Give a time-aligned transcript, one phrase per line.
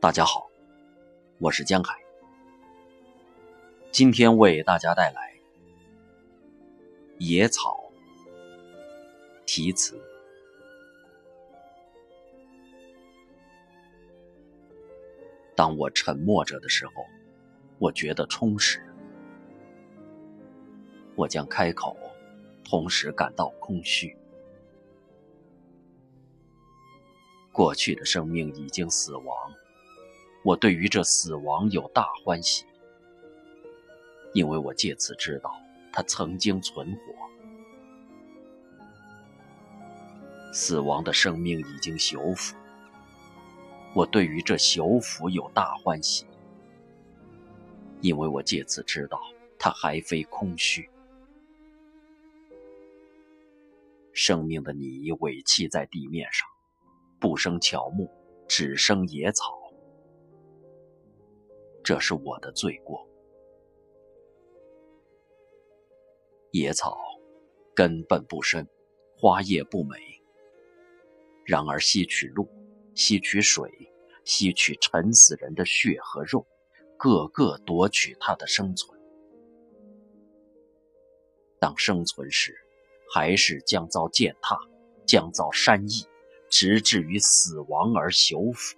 [0.00, 0.50] 大家好，
[1.36, 1.94] 我是江海，
[3.92, 5.34] 今天为大家带来
[7.18, 7.92] 《野草》
[9.44, 10.00] 题词。
[15.54, 17.04] 当我沉默着的时候，
[17.78, 18.80] 我觉得充实；
[21.14, 21.94] 我将开口，
[22.64, 24.16] 同时感到空虚。
[27.52, 29.36] 过去的生命已经死亡。
[30.42, 32.64] 我对于这死亡有大欢喜，
[34.32, 35.54] 因为我借此知道
[35.92, 37.00] 它曾经存活。
[40.52, 42.56] 死亡的生命已经修复，
[43.94, 46.24] 我对于这修复有大欢喜，
[48.00, 49.20] 因为我借此知道
[49.58, 50.88] 它还非空虚。
[54.12, 56.48] 生命的泥委弃在地面上，
[57.20, 58.10] 不生乔木，
[58.48, 59.59] 只生野草。
[61.82, 63.06] 这是我的罪过。
[66.52, 66.98] 野草
[67.74, 68.66] 根本不深，
[69.16, 69.96] 花叶不美，
[71.44, 72.48] 然而吸取露、
[72.94, 73.70] 吸取水、
[74.24, 76.46] 吸取沉死人的血和肉，
[76.96, 78.98] 个个夺取它的生存。
[81.60, 82.54] 当生存时，
[83.12, 84.58] 还是将遭践踏，
[85.06, 86.04] 将遭山役，
[86.48, 88.76] 直至于死亡而朽腐。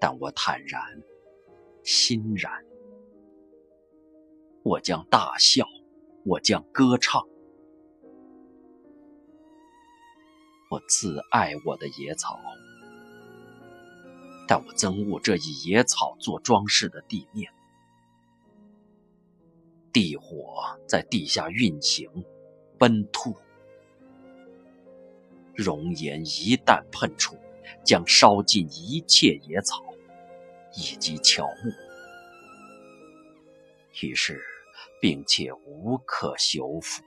[0.00, 0.82] 但我坦然，
[1.84, 2.64] 欣然。
[4.62, 5.66] 我将大笑，
[6.24, 7.22] 我将歌唱。
[10.70, 12.40] 我自爱我的野草，
[14.46, 17.52] 但我憎恶这以野草做装饰的地面。
[19.92, 22.08] 地火在地下运行，
[22.78, 23.34] 奔突，
[25.54, 27.36] 熔岩一旦喷出，
[27.84, 29.82] 将烧尽一切野草。
[30.74, 31.72] 以及乔木，
[34.02, 34.40] 于是，
[35.00, 37.02] 并且无可修复。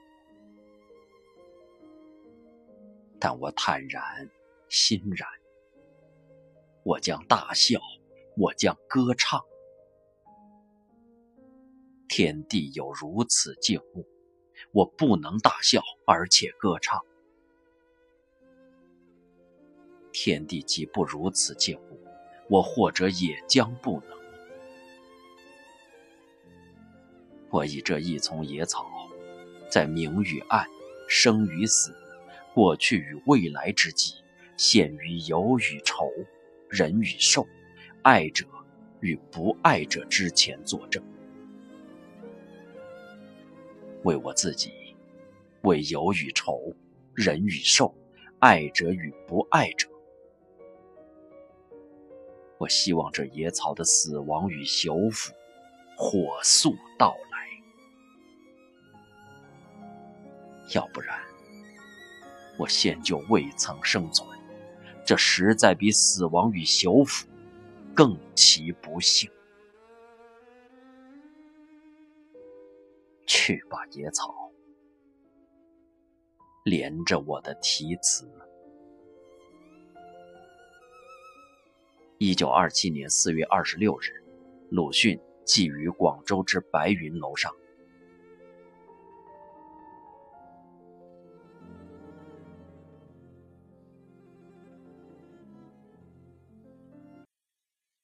[3.18, 4.28] 但我坦然，
[4.68, 5.28] 欣然。
[6.82, 7.80] 我将大笑，
[8.36, 9.42] 我将歌唱。
[12.06, 14.06] 天地有如此静穆，
[14.72, 17.00] 我不能大笑而且歌唱。
[20.12, 21.93] 天地既不如此静穆。
[22.48, 24.18] 我或者也将不能。
[27.50, 28.90] 我以这一丛野草，
[29.70, 30.66] 在明与暗、
[31.08, 31.94] 生与死、
[32.52, 34.14] 过去与未来之际，
[34.56, 36.10] 陷于有与愁、
[36.68, 37.46] 人与兽、
[38.02, 38.44] 爱者
[39.00, 41.02] 与不爱者之前作证，
[44.02, 44.72] 为我自己，
[45.62, 46.74] 为有与愁、
[47.14, 47.94] 人与兽、
[48.40, 49.88] 爱者与不爱者。
[52.58, 55.32] 我希望这野草的死亡与修复
[55.96, 57.48] 火速到来，
[60.74, 61.20] 要不然，
[62.58, 64.28] 我现就未曾生存。
[65.04, 67.26] 这实在比死亡与修复
[67.94, 69.30] 更其不幸。
[73.26, 74.50] 去吧，野草，
[76.64, 78.26] 连着我的题词。
[82.18, 84.22] 一九二七年四月二十六日，
[84.70, 87.52] 鲁迅寄于广州之白云楼上。